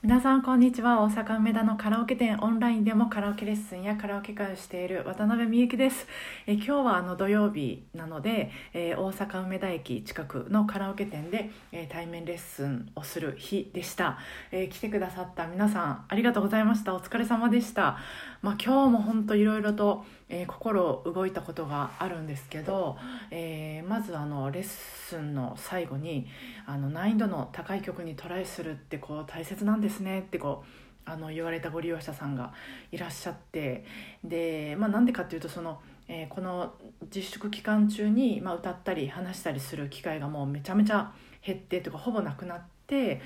[0.00, 1.02] 皆さんこんにちは。
[1.02, 6.06] 大阪梅田のカラオケ店オンラインでもカラオケレッスンやカラオケ会をしている渡辺美幸です。
[6.46, 14.18] え今日はあの土曜日なので、えー、大阪梅田駅近くのカラオケ店で、えー、対面レッスンをする日でした、
[14.52, 16.94] えー、来てくださった皆さんありがとうございました。
[16.94, 17.98] お疲れ様でした。
[18.40, 22.98] まあ、今日も本当いろいろと、え心動いたことがあるんですけど、
[23.30, 26.28] えまずあのレッスンの最後に
[26.66, 32.52] あの難易度の高い曲にトライするってこう大切なんですですねってこうあの言われたご利用者さんが
[32.92, 33.84] いらっしゃって
[34.22, 41.12] で、まあ、なんでかっていうとその、えー、この自粛期間中に、まあ、歌ったり話したりする機会がもうめちゃめちゃ
[41.44, 43.22] 減ってとかほぼなくなって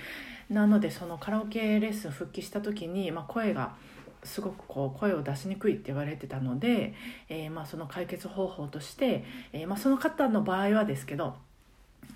[0.48, 3.74] なのでそのカラオケレッスン復帰した時に、まあ、声が
[4.22, 6.94] すごくこう声を出しにくいって言われてたので、
[7.28, 11.34] えー、まあその解決方法として、えー、まあその方の場合はですけど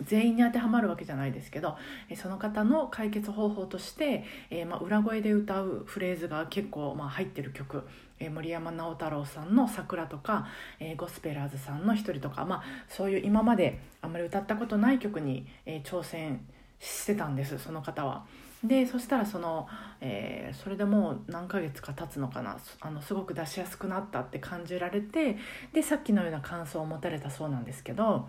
[0.05, 1.77] 全員に当てはまるわけじゃないですけど
[2.17, 7.83] その方の解決方法として、えー、まあ、裏声で歌うフレーズが結構、まあ、入ってる曲、
[8.19, 10.47] えー、森山直太朗さんの「桜」とか、
[10.81, 16.47] えー、ゴスペラーズさんの「一人」とか、まあ、そういう今まであんまり歌ったことない曲に、え挑戦
[16.79, 18.25] してたんですその方は。
[18.65, 19.69] でそしたらその、
[20.01, 25.37] えー、それでもう何ヶ月か経つのかなあのすごく出しやすくなったって感じられて
[25.73, 28.29] でさっきのような感想を持たれたそうなんですけど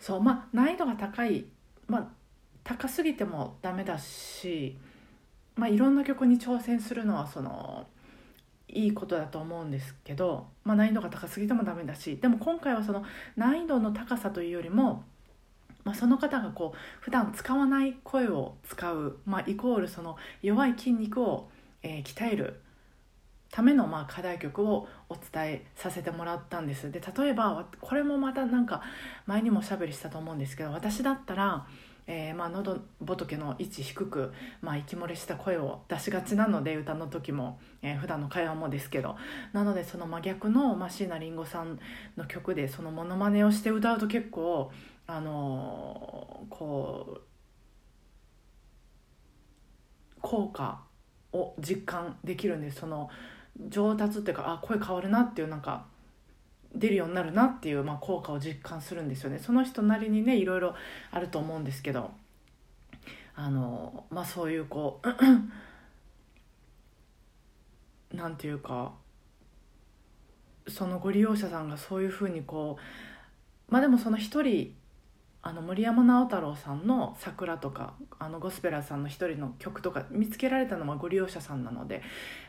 [0.00, 1.46] そうまあ難易度が高い、
[1.86, 2.08] まあ、
[2.64, 4.76] 高すぎてもダメだし、
[5.56, 7.86] まあ、いろんな曲に挑戦するのはその
[8.68, 13.04] いいことだと思うんですけど、まあ、難易度が高すぎてもダメだしでも今回はその
[13.36, 15.04] 難易度の高さというよりも、
[15.84, 21.48] まあ、その方がこう普段使わない声を使う、まあ、イコールその弱い筋肉を、
[21.82, 22.60] えー、鍛える
[23.58, 26.92] ためのまあ課題曲をお伝えさせてもらったんです。
[26.92, 28.82] で例えばこれもまたなんか
[29.26, 31.66] 前にもおしゃべりしたと思うんですけど私だったら、
[32.06, 39.16] えー、まあ喉仏の位置低く、まあ、息漏れした声を出しがちなので歌の時も、えー、普段の会話もですけど。
[39.52, 41.80] なのでその真逆の、まあ、椎名林檎さん
[42.16, 44.70] の曲でそのモノマネをして歌うと結構
[45.08, 47.20] あのー、こう
[50.22, 50.80] 効果
[51.32, 52.78] を実感できるんです。
[52.78, 53.10] その
[53.68, 55.86] 上達っていうかあ声変わるなっていうなんか
[56.74, 59.38] 出るようになるなっていう、まあ、効果を実感するんですよね。
[59.38, 60.74] その人なりにねいろいろ
[61.10, 62.10] あると思うんですけど
[63.34, 65.08] あのまあそういうこう
[68.16, 68.92] なんていうか
[70.66, 72.78] そのご利用者さんがそういうふうにこ
[73.70, 74.74] うまあでもその一人
[75.48, 82.02] あの森山直太朗さんの「桜」とかあのゴスペラーさんの一人の曲とか見つけられたのはご利用者さんなので、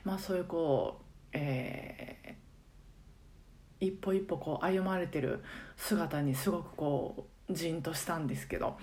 [0.04, 5.42] まあ、そういうこう、えー、一歩一歩こう歩まれてる
[5.78, 8.78] 姿にすごくこうじんとしたんですけど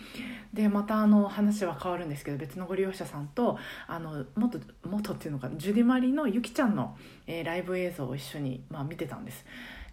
[0.54, 9.44] でまたあの話は変わるんですけど別のご利用者さんとあの元元っていうのかジュディマリのゆきちゃんの、えー、ライブ映像を一緒に、まあ、見てたんです。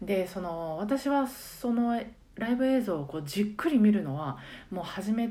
[0.02, 2.02] でその私はその
[2.36, 4.38] ライブ映像をこうじっくり見るのは
[4.72, 5.30] もう初め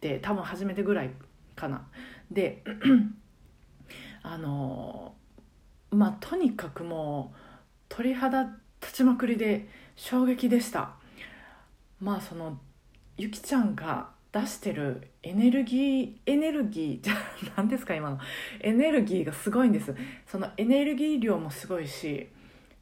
[0.00, 1.10] て多分初めてぐらい
[1.54, 1.86] かな。
[2.30, 2.62] で
[4.22, 5.14] あの
[5.90, 7.36] まあとにかくもう
[7.88, 8.44] 鳥肌
[8.80, 10.94] 立ちまくりで衝撃でした。
[12.00, 12.58] まあその
[13.16, 17.14] ゆきちゃんが出してるエネルギーエネルギー じゃ
[17.56, 18.18] 何ですか今の。
[18.60, 19.94] エネルギーがすごいんです。
[20.26, 22.28] そのエネルギー量もすごいし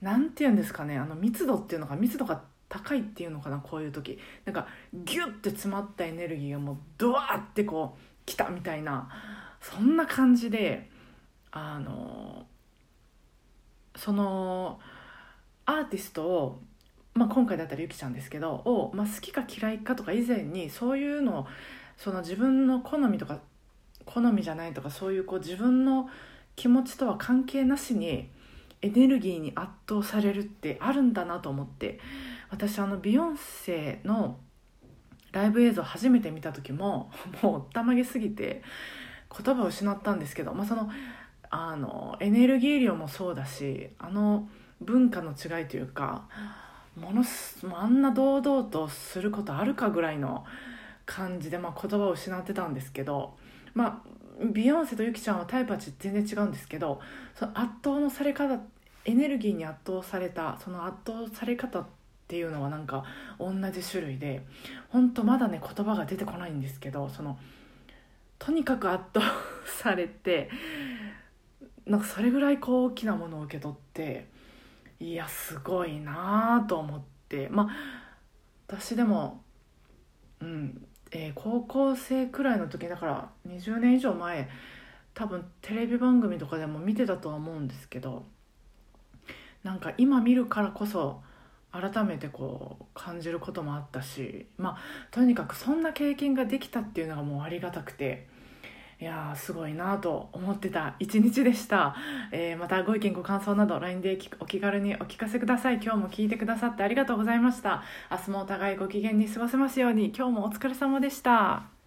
[0.01, 4.19] 何て言うんですかねあの密度っていうのが密度が高いっていうのかなこういう時。
[4.47, 9.09] なんかギュッて詰まったエネルギーがもうドワーってこう来たみたいな。
[9.61, 10.91] そんな感じで
[11.53, 12.47] あの
[13.95, 14.81] その
[15.67, 16.61] アーティストを、
[17.15, 21.47] まあ、今回だったらゆきちゃんですけどを、まあ、好きか嫌いかとか以前にそういうのを
[21.97, 23.39] その自分の好みとか
[24.05, 26.11] 好みじゃないとかそういうこう自分の
[26.57, 28.29] 気持ちとは関係なしに
[28.83, 32.01] エネルギーに圧倒されるってあるんだなと思って
[32.51, 34.39] 私あのビヨンセの
[35.31, 37.11] ライブ映像初めて見た時も
[37.43, 38.63] もうたまげすぎて
[39.45, 40.91] 言葉を失ったんですけど、まあ、その
[41.49, 44.49] あのエネルギー量もそうだしあの
[44.81, 46.27] 文化の違いというか
[46.97, 50.45] ものすあんな堂々とすることあるかぐらいの
[51.07, 53.37] 感じで、まあ、言葉を失ってたんですけど
[53.75, 57.01] まあビヨンセとユキちゃんはタイプは全然違うんですけど
[57.35, 58.61] その圧倒のされ方
[59.05, 61.87] エネルギーに圧倒されたその圧倒され方っ
[62.29, 63.05] ていうのはなんか
[63.39, 64.43] 同じ種類で
[64.89, 67.39] 本当まだね言葉が出てこないんですけどその
[68.39, 69.25] とにかく圧倒
[69.67, 70.51] されて
[71.87, 74.27] なんかそれぐらいこう大きなものを受け取って
[75.01, 77.69] いやすごいなと思ってまあ
[78.69, 79.43] 私でも
[80.43, 84.49] うん、えー、高校生くらいの時だから20年以上前
[85.15, 88.25] 多分テレビ番組とかでも見てたとは思うんですけど
[89.63, 91.21] なんか今見るからこそ
[91.71, 94.79] 改めてこう感じることもあったしまあ
[95.11, 98.29] とにかくそんな経験ができたっていうのがもうありがたくて
[99.03, 101.97] いやーすごいなと思ってた一日でした、
[102.31, 105.81] えー、またご意見ご感想など LINE でお気軽にお聞かせください。
[105.83, 107.83] 今日も聞いてくださってありがとうございました。
[108.13, 110.13] 明日もお互いご機嫌に過ごせますように。
[110.17, 111.82] 今日もお疲れ様でした。